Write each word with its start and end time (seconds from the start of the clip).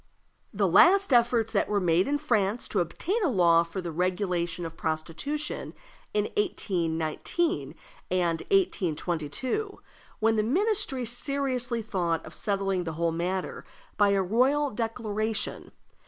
The 0.51 0.67
last 0.67 1.13
efforts 1.13 1.53
that 1.53 1.69
were 1.69 1.79
made 1.79 2.07
in 2.07 2.17
France 2.17 2.67
to 2.69 2.79
obtain 2.79 3.23
a 3.23 3.27
law 3.29 3.61
for 3.61 3.81
the 3.81 3.91
regulation 3.91 4.65
of 4.65 4.75
prostitution 4.75 5.75
were 6.15 6.15
in 6.15 6.23
1819 6.37 7.75
and 8.09 8.41
1822, 8.41 9.79
when 10.17 10.37
the 10.37 10.41
ministry 10.41 11.05
seriously 11.05 11.83
thought 11.83 12.25
of 12.25 12.33
settling 12.33 12.83
the 12.83 12.93
whole 12.93 13.11
matter 13.11 13.63
by 13.95 14.09
a 14.09 14.23
royal 14.23 14.71
declaration. 14.71 15.71